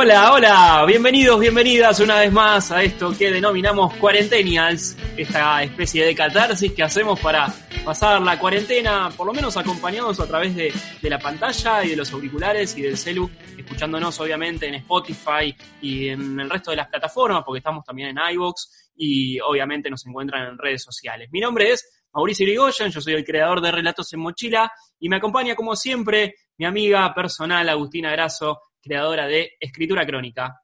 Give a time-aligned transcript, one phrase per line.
[0.00, 6.14] Hola, hola, bienvenidos, bienvenidas una vez más a esto que denominamos Cuarentenials, esta especie de
[6.14, 7.52] catarsis que hacemos para
[7.84, 10.72] pasar la cuarentena, por lo menos acompañados a través de,
[11.02, 13.28] la pantalla y de los auriculares y del celu,
[13.58, 18.34] escuchándonos obviamente en Spotify y en el resto de las plataformas, porque estamos también en
[18.34, 21.28] iVoox y obviamente nos encuentran en redes sociales.
[21.32, 25.16] Mi nombre es Mauricio Irigoyen, yo soy el creador de Relatos en Mochila y me
[25.16, 30.62] acompaña como siempre mi amiga personal Agustina Grasso, creadora de Escritura Crónica.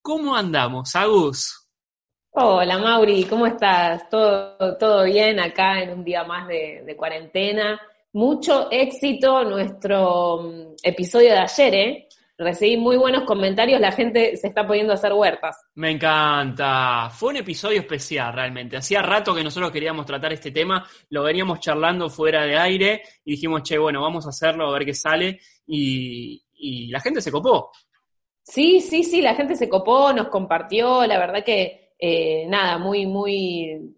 [0.00, 1.68] ¿Cómo andamos, Agus?
[2.30, 4.08] Hola Mauri, ¿cómo estás?
[4.10, 7.80] ¿Todo, todo bien acá en un día más de, de cuarentena?
[8.12, 12.08] Mucho éxito nuestro mm, episodio de ayer, ¿eh?
[12.36, 15.56] Recibí muy buenos comentarios, la gente se está poniendo a hacer huertas.
[15.76, 17.08] Me encanta.
[17.08, 18.76] Fue un episodio especial realmente.
[18.76, 23.32] Hacía rato que nosotros queríamos tratar este tema, lo veníamos charlando fuera de aire y
[23.32, 25.38] dijimos, che, bueno, vamos a hacerlo, a ver qué sale.
[25.64, 27.70] Y, y la gente se copó.
[28.42, 33.06] Sí, sí, sí, la gente se copó, nos compartió, la verdad que eh, nada, muy,
[33.06, 33.96] muy,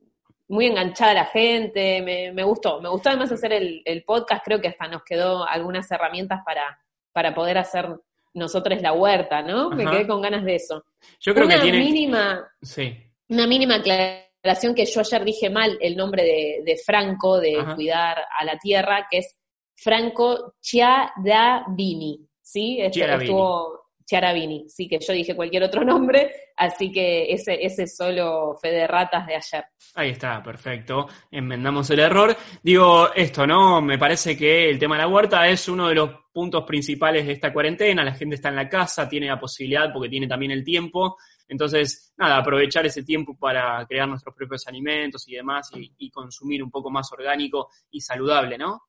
[0.48, 4.60] muy enganchada la gente, me, me gustó, me gustó además hacer el, el, podcast, creo
[4.60, 6.78] que hasta nos quedó algunas herramientas para,
[7.12, 7.88] para poder hacer
[8.34, 9.68] nosotros la huerta, ¿no?
[9.68, 9.74] Ajá.
[9.74, 10.84] Me quedé con ganas de eso.
[11.20, 11.78] Yo creo una que tiene...
[11.78, 12.96] mínima, Sí.
[13.28, 17.74] una mínima aclaración que yo ayer dije mal el nombre de, de Franco, de Ajá.
[17.74, 19.40] cuidar a la tierra, que es
[19.74, 22.78] Franco Chiaravini, ¿sí?
[22.80, 23.24] Este, Chiaravini.
[23.24, 28.70] Estuvo Chiaravini, sí, que yo dije cualquier otro nombre, así que ese, ese solo fe
[28.70, 29.64] de ratas de ayer.
[29.96, 31.08] Ahí está, perfecto.
[31.28, 32.36] Enmendamos el error.
[32.62, 33.82] Digo esto, ¿no?
[33.82, 37.32] Me parece que el tema de la huerta es uno de los puntos principales de
[37.32, 38.04] esta cuarentena.
[38.04, 41.16] La gente está en la casa, tiene la posibilidad porque tiene también el tiempo.
[41.48, 46.62] Entonces, nada, aprovechar ese tiempo para crear nuestros propios alimentos y demás y, y consumir
[46.62, 48.82] un poco más orgánico y saludable, ¿no?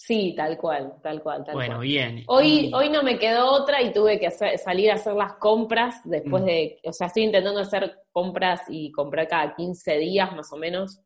[0.00, 1.86] Sí, tal cual, tal cual, tal bueno, cual.
[1.88, 2.22] bien.
[2.28, 6.00] Hoy, hoy no me quedó otra y tuve que hacer- salir a hacer las compras
[6.04, 6.46] después Mm.
[6.46, 11.00] de, o sea, estoy intentando hacer compras y comprar cada 15 días más o menos,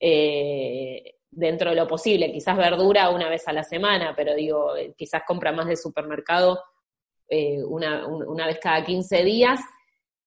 [0.00, 4.94] eh, dentro de lo posible, quizás verdura una vez a la semana, pero digo, eh,
[4.96, 6.62] quizás compra más de supermercado
[7.28, 9.60] eh, una, un- una vez cada 15 días.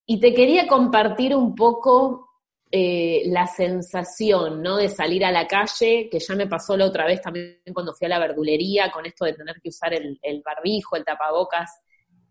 [0.06, 2.30] Y te quería compartir un poco
[2.76, 4.78] eh, la sensación, ¿no?
[4.78, 8.08] De salir a la calle, que ya me pasó la otra vez también cuando fui
[8.08, 11.70] a la verdulería, con esto de tener que usar el, el barbijo, el tapabocas,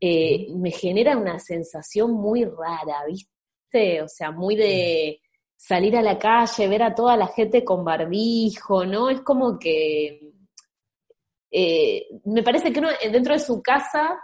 [0.01, 4.03] eh, me genera una sensación muy rara, ¿viste?
[4.03, 5.21] O sea, muy de
[5.57, 9.11] salir a la calle, ver a toda la gente con barbijo, ¿no?
[9.11, 10.33] Es como que
[11.53, 14.19] eh, me parece que uno dentro de su casa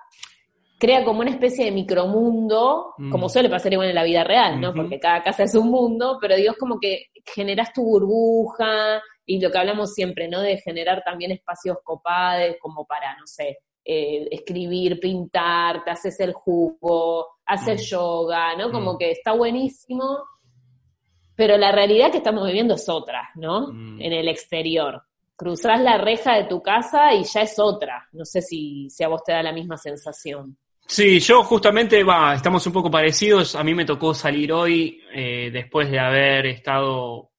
[0.79, 3.11] crea como una especie de micromundo, Mm.
[3.11, 4.73] como suele pasar igual en la vida real, ¿no?
[4.75, 9.41] Porque cada casa es un mundo, pero digo, es como que generas tu burbuja y
[9.41, 10.41] lo que hablamos siempre, ¿no?
[10.41, 16.33] De generar también espacios copados como para, no sé, eh, escribir, pintar, te haces el
[16.33, 17.83] jugo, hacer Mm.
[17.83, 18.71] yoga, ¿no?
[18.71, 18.99] Como Mm.
[18.99, 20.19] que está buenísimo,
[21.35, 23.71] pero la realidad que estamos viviendo es otra, ¿no?
[23.71, 25.03] En el exterior.
[25.37, 28.09] Cruzás la reja de tu casa y ya es otra.
[28.13, 30.59] No sé si, si a vos te da la misma sensación.
[30.91, 33.55] Sí, yo justamente, va, estamos un poco parecidos.
[33.55, 37.31] A mí me tocó salir hoy eh, después de haber estado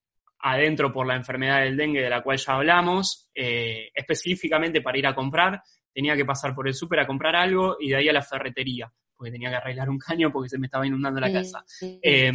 [0.42, 5.08] adentro por la enfermedad del dengue de la cual ya hablamos, eh, específicamente para ir
[5.08, 5.64] a comprar.
[5.92, 8.94] Tenía que pasar por el súper a comprar algo y de ahí a la ferretería,
[9.18, 11.66] porque tenía que arreglar un caño porque se me estaba inundando la casa.
[11.82, 12.32] Eh,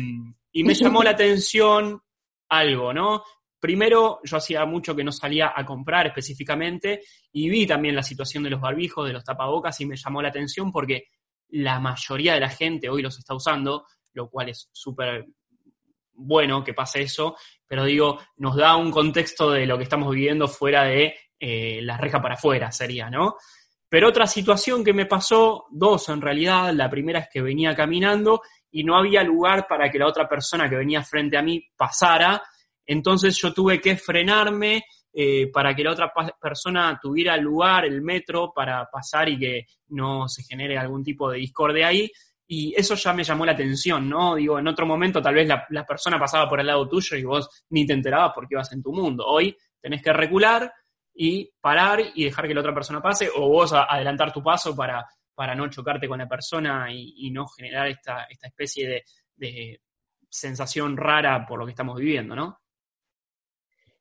[0.51, 2.03] y me llamó la atención
[2.49, 3.23] algo, ¿no?
[3.65, 7.01] Primero, yo hacía mucho que no salía a comprar específicamente
[7.33, 10.29] y vi también la situación de los barbijos, de los tapabocas y me llamó la
[10.29, 11.05] atención porque
[11.49, 15.25] la mayoría de la gente hoy los está usando, lo cual es súper
[16.13, 20.47] bueno que pase eso, pero digo, nos da un contexto de lo que estamos viviendo
[20.47, 23.37] fuera de eh, la reja para afuera, sería, ¿no?
[23.89, 28.43] Pero otra situación que me pasó, dos en realidad, la primera es que venía caminando
[28.71, 32.43] y no había lugar para que la otra persona que venía frente a mí pasara,
[32.87, 34.85] entonces yo tuve que frenarme
[35.17, 40.29] eh, para que la otra persona tuviera lugar, el metro, para pasar y que no
[40.29, 42.11] se genere algún tipo de discordia ahí.
[42.47, 44.35] Y eso ya me llamó la atención, ¿no?
[44.35, 47.65] Digo, en otro momento tal vez la, persona pasaba por el lado tuyo y vos
[47.71, 49.25] ni te enterabas porque ibas en tu mundo.
[49.25, 50.73] Hoy tenés que recular
[51.15, 55.07] y parar y dejar que la otra persona pase o vos adelantar tu paso para,
[55.33, 59.05] para no chocarte con la persona y, y no generar esta, esta especie de,
[59.37, 59.81] de
[60.29, 62.64] sensación rara por lo que estamos viviendo, ¿no?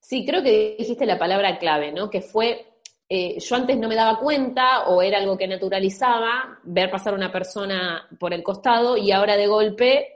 [0.05, 2.09] Sí, creo que dijiste la palabra clave, ¿no?
[2.09, 2.73] Que fue,
[3.07, 7.31] eh, yo antes no me daba cuenta o era algo que naturalizaba ver pasar una
[7.31, 10.07] persona por el costado y ahora de golpe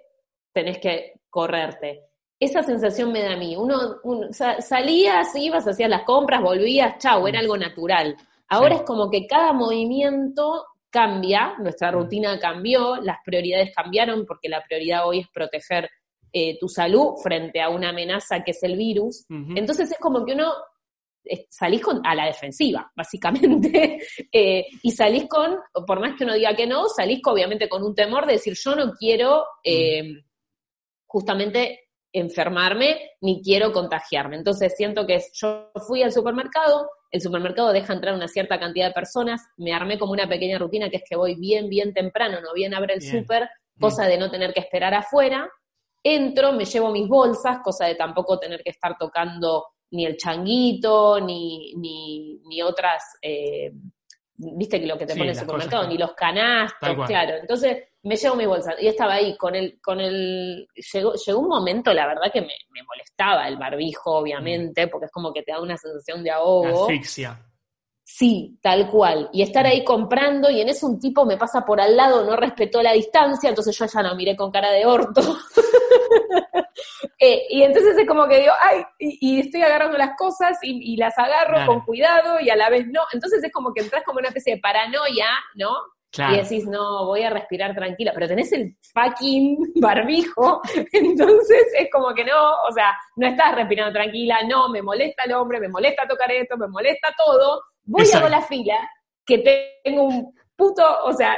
[0.51, 2.01] tenés que correrte.
[2.38, 3.56] Esa sensación me da a mí.
[3.56, 8.13] Uno, uno sa- salías, ibas, hacías las compras, volvías, chau, era algo natural.
[8.50, 8.81] Ahora Sí.
[8.81, 11.95] es como que cada movimiento cambia, nuestra Mm.
[11.95, 15.90] rutina cambió, las prioridades cambiaron porque la prioridad hoy es proteger
[16.39, 19.25] eh, tu salud frente a una amenaza que es el virus.
[19.56, 20.54] Entonces es como que uno
[21.25, 24.00] eh, salís con, a la defensiva, básicamente,
[24.31, 25.57] eh, y salís con,
[25.88, 28.54] por más que uno diga que no, salís con, obviamente con un temor de decir
[28.54, 30.04] yo no quiero eh,
[31.07, 34.36] justamente enfermarme ni quiero contagiarme.
[34.38, 38.94] Entonces siento que yo fui al supermercado, el supermercado deja entrar una cierta cantidad de
[38.94, 42.54] personas, me armé como una pequeña rutina que es que voy bien, bien temprano, no
[42.54, 43.50] bien abre el súper,
[43.80, 45.50] cosa de no tener que esperar afuera,
[46.15, 51.19] entro, me llevo mis bolsas, cosa de tampoco tener que estar tocando ni el changuito,
[51.19, 53.71] ni, ni, ni otras, eh,
[54.36, 57.36] viste que lo que te Sí, pone el supermercado, cosas ni los canastos, claro.
[57.38, 61.48] Entonces me llevo mi bolsa y estaba ahí con el, con el, llegó, llegó un
[61.48, 65.51] momento, la verdad que me, me molestaba el barbijo, obviamente, porque es como que te
[65.51, 66.83] da una sensación de ahogo.
[66.83, 67.39] Asfixia.
[68.09, 69.30] Sí, tal cual.
[69.33, 72.38] Y estar ahí comprando y en eso un tipo me pasa por al lado, no
[72.38, 75.21] respetó la distancia, entonces yo ya lo miré con cara de orto.
[77.19, 80.94] Eh, y entonces es como que digo, ay, y, y estoy agarrando las cosas y,
[80.94, 81.68] y las agarro Claro.
[81.74, 83.01] con cuidado y a la vez no.
[83.12, 85.25] Entonces es como que entras como una especie de paranoia,
[85.56, 85.72] ¿no?
[86.12, 86.36] Claro.
[86.36, 90.62] Y decís, no, voy a respirar tranquila, pero tenés el fucking barbijo,
[90.94, 95.33] entonces es como que no, o sea, no estás respirando tranquila, no, me molesta el
[95.33, 98.28] hombre, me molesta tocar esto, me molesta todo, voy Exacto.
[98.28, 98.78] a la fila,
[99.25, 101.38] que tengo un puto, o sea,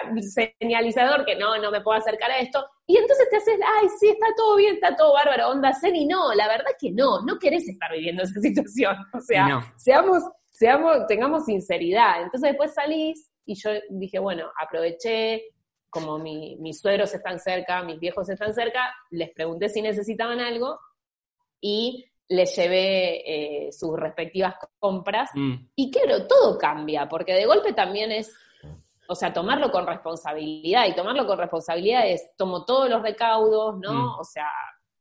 [0.61, 4.09] señalizador que no, no me puedo acercar a esto, y entonces te haces, ay, sí,
[4.09, 7.21] está todo bien, está todo bárbaro, onda zen, y no, la verdad es que no,
[7.21, 9.61] no querés estar viviendo esa situación, o sea, no.
[9.77, 12.21] seamos, seamos, tengamos sinceridad.
[12.23, 15.43] Entonces después salís y yo dije, bueno, aproveché,
[15.89, 20.79] como mi- mis suegros están cerca, mis viejos están cerca, les pregunté si necesitaban algo
[21.61, 25.29] y les llevé eh, sus respectivas compras.
[25.33, 25.55] Mm.
[25.75, 28.35] Y claro, todo cambia, porque de golpe también es,
[29.09, 33.91] o sea, tomarlo con responsabilidad, y tomarlo con responsabilidad es, tomo todos los recaudos, ¿no?
[33.93, 34.19] Mm.
[34.19, 34.47] O sea,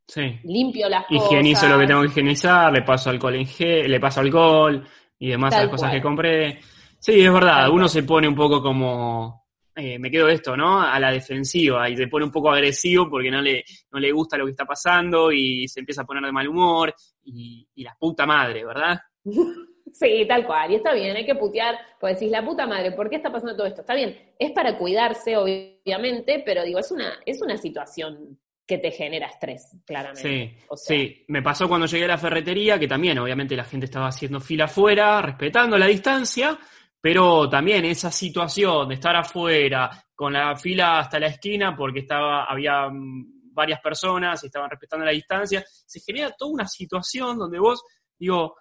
[0.06, 0.40] Sí.
[0.44, 1.70] limpio las Higienizo cosas.
[1.74, 4.82] lo que tengo que higienizar, le paso alcohol en gel, le paso alcohol
[5.18, 5.98] y demás a Tal las cosas cual.
[6.00, 6.60] que compré.
[6.98, 7.88] Sí, es verdad, Tal uno cual.
[7.90, 9.44] se pone un poco como,
[9.76, 10.80] eh, me quedo esto, ¿no?
[10.80, 13.62] A la defensiva y se pone un poco agresivo porque no le,
[13.92, 16.94] no le gusta lo que está pasando y se empieza a poner de mal humor
[17.24, 18.98] y, y la puta madre, ¿verdad?
[19.92, 20.70] Sí, tal cual.
[20.70, 23.56] Y está bien, hay que putear, pues decís, la puta madre, ¿por qué está pasando
[23.56, 23.80] todo esto?
[23.80, 28.90] Está bien, es para cuidarse, obviamente, pero digo, es una, es una situación que te
[28.90, 30.20] genera estrés, claramente.
[30.22, 31.24] Sí, O sea, sí.
[31.28, 34.66] Me pasó cuando llegué a la ferretería, que también, obviamente, la gente estaba haciendo fila
[34.66, 36.58] afuera, respetando la distancia,
[37.00, 42.44] pero también esa situación de estar afuera, con la fila hasta la esquina, porque estaba,
[42.44, 47.58] había mm, varias personas y estaban respetando la distancia, se genera toda una situación donde
[47.58, 47.82] vos,
[48.18, 48.54] digo,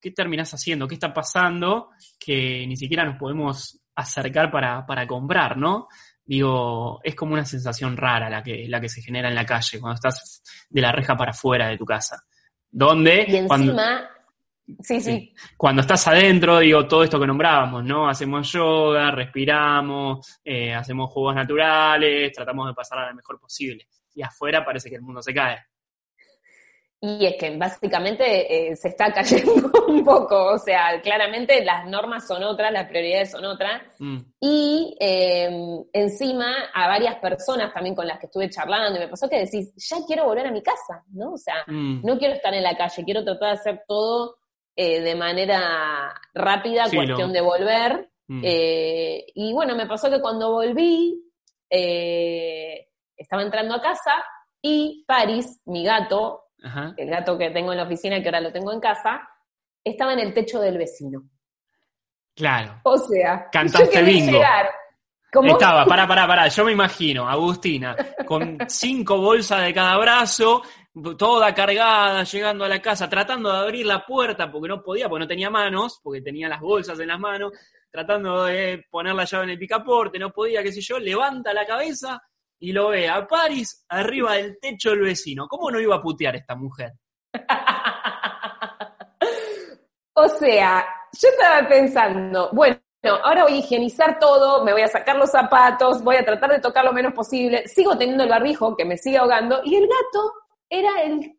[0.00, 0.86] ¿qué terminás haciendo?
[0.86, 1.90] ¿Qué está pasando?
[2.18, 5.88] Que ni siquiera nos podemos acercar para, para comprar, ¿no?
[6.24, 9.80] Digo, es como una sensación rara la que, la que se genera en la calle
[9.80, 12.22] cuando estás de la reja para afuera de tu casa.
[12.70, 14.10] Donde, y cuando, encima,
[14.80, 15.34] sí, sí, Sí.
[15.56, 18.08] cuando estás adentro, digo, todo esto que nombrábamos, ¿no?
[18.08, 23.88] Hacemos yoga, respiramos, eh, hacemos juegos naturales, tratamos de pasar a la mejor posible.
[24.14, 25.58] Y afuera parece que el mundo se cae.
[27.00, 32.26] Y es que básicamente eh, se está cayendo un poco, o sea, claramente las normas
[32.26, 35.50] son otras, las prioridades son otras, Mm, y eh,
[35.92, 39.72] encima a varias personas también con las que estuve charlando, y me pasó que decís,
[39.76, 41.32] ya quiero volver a mi casa, ¿no?
[41.32, 42.04] O sea, mm.
[42.04, 44.36] no quiero estar en la calle, quiero tratar de hacer todo
[44.76, 48.08] eh, de manera rápida, Sí, cuestión de volver.
[48.28, 48.42] Mm.
[48.44, 51.24] Eh, y bueno, me pasó que cuando volví,
[51.68, 54.12] estaba entrando a casa
[54.62, 56.94] y Paris, mi gato, Ajá.
[56.96, 59.28] el gato que tengo en la oficina, que ahora lo tengo en casa,
[59.84, 61.22] estaba en el techo del vecino.
[62.34, 62.80] Claro.
[62.84, 64.32] O sea, Cantaste yo bingo.
[64.32, 64.70] llegar.
[65.32, 66.48] Como Estaba, pará, pará, pará.
[66.48, 70.62] Yo me imagino, Agustina, con cinco bolsas de cada brazo,
[71.18, 75.24] toda cargada, llegando a la casa, tratando de abrir la puerta porque no podía, porque
[75.24, 77.52] no tenía manos, porque tenía las bolsas en las manos,
[77.90, 81.66] tratando de poner la llave en el picaporte, no podía, qué sé yo, levanta la
[81.66, 82.22] cabeza
[82.60, 85.48] y lo ve a Paris arriba del techo del vecino.
[85.48, 86.92] ¿Cómo no iba a putear esta mujer?
[90.14, 92.78] o sea, yo estaba pensando, bueno,
[93.22, 96.60] ahora voy a higienizar todo, me voy a sacar los zapatos, voy a tratar de
[96.60, 100.32] tocar lo menos posible, sigo teniendo el barbijo que me sigue ahogando, y el gato
[100.68, 101.38] era el,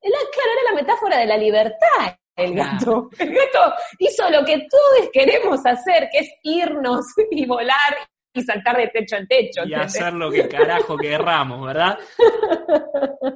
[0.00, 2.16] era, claro, era la metáfora de la libertad.
[2.36, 3.10] El gato.
[3.18, 7.96] El gato hizo lo que todos queremos hacer, que es irnos y volar
[8.32, 9.60] y saltar de techo en techo.
[9.62, 9.96] Y ¿entendés?
[9.96, 11.98] hacer lo que carajo querramos, ¿verdad?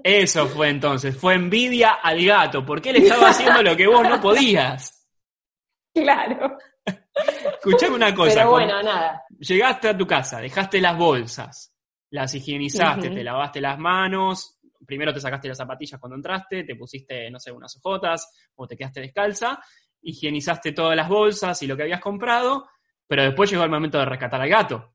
[0.03, 4.21] Eso fue entonces, fue envidia al gato, porque él estaba haciendo lo que vos no
[4.21, 5.09] podías.
[5.95, 6.57] Claro.
[7.45, 8.35] Escuchame una cosa.
[8.35, 9.23] Pero bueno, nada.
[9.39, 11.75] Llegaste a tu casa, dejaste las bolsas,
[12.11, 17.31] las higienizaste, te lavaste las manos, primero te sacaste las zapatillas cuando entraste, te pusiste,
[17.31, 19.61] no sé, unas ojotas o te quedaste descalza,
[20.03, 22.69] higienizaste todas las bolsas y lo que habías comprado,
[23.12, 24.95] pero después llegó el momento de rescatar al gato.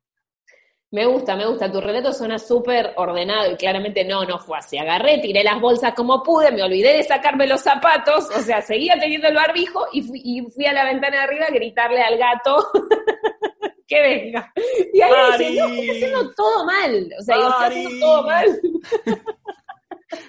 [0.89, 1.71] Me gusta, me gusta.
[1.71, 4.75] Tu relato suena súper ordenado y claramente no, no fue así.
[4.75, 8.95] Agarré, tiré las bolsas como pude, me olvidé de sacarme los zapatos, o sea, seguía
[8.99, 12.17] teniendo el barbijo y fui, y fui a la ventana de arriba a gritarle al
[12.17, 12.67] gato
[13.87, 14.51] que venga.
[14.91, 15.89] Y ahí dije, no, estoy Mari.
[15.91, 17.09] haciendo todo mal.
[17.19, 17.99] O sea, estoy haciendo Mari.
[17.99, 18.61] todo mal.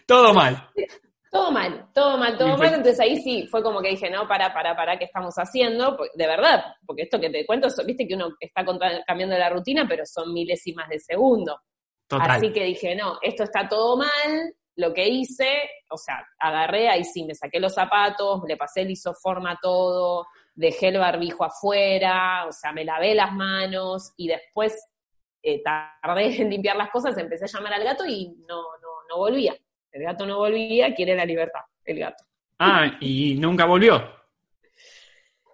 [0.07, 0.68] Todo mal.
[1.49, 2.75] Todo mal, todo mal, todo mal.
[2.75, 5.97] Entonces ahí sí fue como que dije, no, para, para, para, ¿qué estamos haciendo?
[5.97, 8.65] Porque, de verdad, porque esto que te cuento, viste que uno está
[9.07, 11.59] cambiando la rutina, pero son milésimas de segundo.
[12.07, 12.33] Total.
[12.33, 14.55] Así que dije, no, esto está todo mal.
[14.77, 18.91] Lo que hice, o sea, agarré, ahí sí, me saqué los zapatos, le pasé el
[18.91, 24.77] isoforma a todo, dejé el barbijo afuera, o sea, me lavé las manos y después
[25.43, 29.17] eh, tardé en limpiar las cosas, empecé a llamar al gato y no, no, no
[29.17, 29.57] volvía.
[29.93, 32.25] El gato no volvía, quiere la libertad, el gato.
[32.59, 34.19] Ah, y nunca volvió.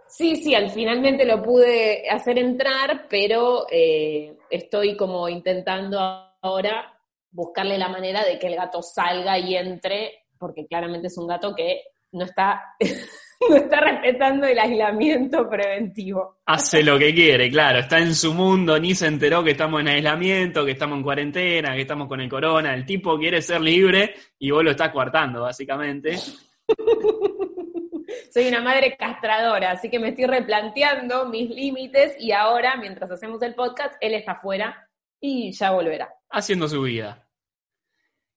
[0.08, 5.98] Sí, sí, al finalmente lo pude hacer entrar, pero eh, estoy como intentando
[6.40, 6.96] ahora
[7.32, 11.52] buscarle la manera de que el gato salga y entre, porque claramente es un gato
[11.52, 12.62] que no está,
[13.48, 16.38] no está respetando el aislamiento preventivo.
[16.46, 17.80] Hace lo que quiere, claro.
[17.80, 21.74] Está en su mundo, ni se enteró que estamos en aislamiento, que estamos en cuarentena,
[21.74, 22.74] que estamos con el corona.
[22.74, 26.16] El tipo quiere ser libre y vos lo estás coartando, básicamente.
[28.32, 33.40] Soy una madre castradora, así que me estoy replanteando mis límites y ahora, mientras hacemos
[33.42, 34.88] el podcast, él está afuera
[35.20, 36.12] y ya volverá.
[36.30, 37.26] Haciendo su vida.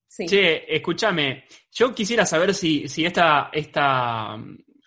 [0.08, 0.26] Sí.
[0.26, 4.38] Che, escúchame, yo quisiera saber si, si esta, esta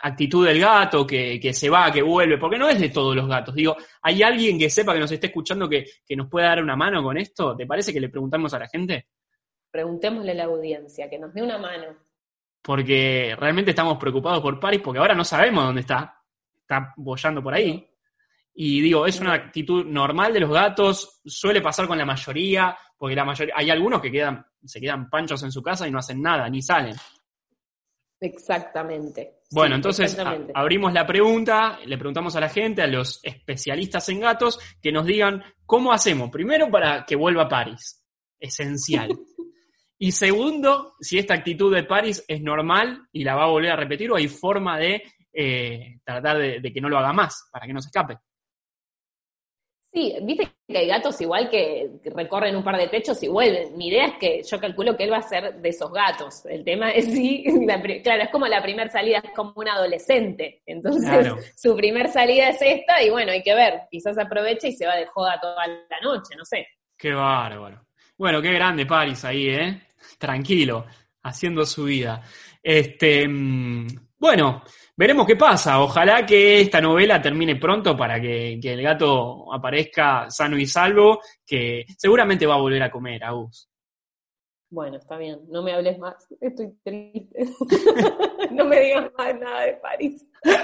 [0.02, 3.28] actitud del gato que, que se va, que vuelve, porque no es de todos los
[3.28, 3.54] gatos.
[3.54, 6.76] Digo, ¿hay alguien que sepa que nos esté escuchando que, que nos pueda dar una
[6.76, 7.56] mano con esto?
[7.56, 9.08] ¿Te parece que le preguntamos a la gente?
[9.70, 11.96] Preguntémosle a la audiencia, que nos dé una mano.
[12.62, 16.22] Porque realmente estamos preocupados por Paris, porque ahora no sabemos dónde está.
[16.60, 17.86] Está bollando por ahí.
[18.54, 23.14] Y digo, es una actitud normal de los gatos, suele pasar con la mayoría, porque
[23.14, 26.20] la mayoría, hay algunos que quedan, se quedan panchos en su casa y no hacen
[26.20, 26.96] nada, ni salen.
[28.20, 29.39] Exactamente.
[29.52, 30.18] Bueno, Sí, entonces
[30.54, 35.04] abrimos la pregunta, le preguntamos a la gente, a los especialistas en gatos, que nos
[35.04, 36.30] digan cómo hacemos.
[36.30, 38.04] Primero, para que vuelva a París.
[38.38, 39.10] Esencial.
[39.98, 43.76] y segundo, si esta actitud de París es normal y la va a volver a
[43.76, 45.02] repetir o hay forma de
[45.32, 48.18] eh, tratar de, de que no lo haga más, para que no se escape.
[49.92, 53.76] Sí, viste que hay gatos igual que recorren un par de techos y vuelven.
[53.76, 56.46] Mi idea es que yo calculo que él va a ser de esos gatos.
[56.46, 60.62] El tema es sí, la claro, es como la primera salida, es como un adolescente.
[60.64, 61.38] Entonces, Claro.
[61.56, 63.82] su primer salida es esta y bueno, hay que ver.
[63.90, 66.68] Quizás aprovecha y se va de joda toda la noche, no sé.
[66.96, 67.84] Qué bárbaro.
[68.16, 69.82] Bueno, qué grande París ahí, ¿eh?
[70.18, 70.86] Tranquilo,
[71.22, 72.22] haciendo su vida.
[72.62, 73.86] Este, mm,
[74.18, 74.62] bueno,
[75.00, 75.80] veremos qué pasa.
[75.80, 81.20] Ojalá que esta novela termine pronto para que, que el gato aparezca sano y salvo,
[81.46, 83.66] que seguramente va a volver a comer, Agus.
[84.68, 87.46] Bueno, está bien, no me hables más, estoy triste.
[88.52, 90.26] no me digas más nada de París.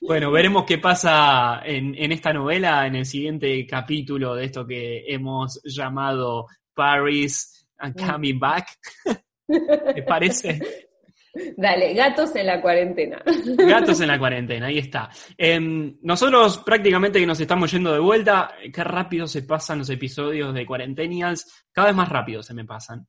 [0.00, 5.04] Bueno, veremos qué pasa en, en esta novela, en el siguiente capítulo de esto que
[5.08, 8.68] hemos llamado Paris and Coming Back.
[9.94, 10.85] ¿Te parece?
[11.56, 13.22] Dale, gatos en la cuarentena.
[13.58, 15.10] Gatos en la cuarentena, ahí está.
[15.36, 20.54] Em, nosotros prácticamente que nos estamos yendo de vuelta, qué rápido se pasan los episodios
[20.54, 23.06] de Cuarentenials, cada vez más rápido se me pasan.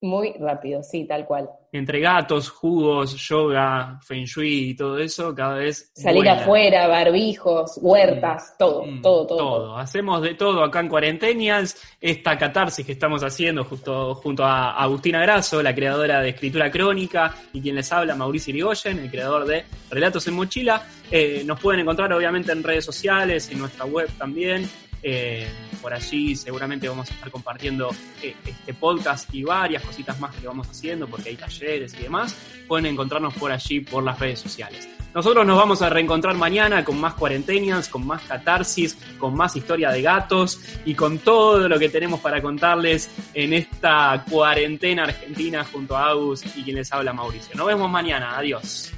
[0.00, 1.50] Muy rápido, sí, tal cual.
[1.72, 5.90] Entre gatos, jugos, yoga, feng shui y todo eso, cada vez...
[5.92, 6.34] Salir vuela.
[6.34, 9.76] afuera, barbijos, huertas, todo, Mm, todo, todo, todo.
[9.76, 15.20] Hacemos de todo acá en Cuarentenials, esta catarsis que estamos haciendo justo, junto a Agustina
[15.20, 19.64] Grasso, la creadora de Escritura Crónica, y quien les habla, Mauricio Irigoyen, el creador de
[19.90, 20.80] Relatos en Mochila.
[21.10, 24.68] Eh, nos pueden encontrar obviamente en redes sociales, en nuestra web también.
[25.02, 25.48] Eh,
[25.80, 27.90] por allí seguramente vamos a estar compartiendo
[28.22, 32.36] eh, este podcast y varias cositas más que vamos haciendo porque hay talleres y demás.
[32.66, 34.88] Pueden encontrarnos por allí por las redes sociales.
[35.14, 39.90] Nosotros nos vamos a reencontrar mañana con más cuarentenias, con más catarsis, con más historia
[39.90, 45.96] de gatos y con todo lo que tenemos para contarles en esta cuarentena argentina junto
[45.96, 47.54] a Agus y quien les habla Mauricio.
[47.56, 48.36] Nos vemos mañana.
[48.36, 48.92] Adiós.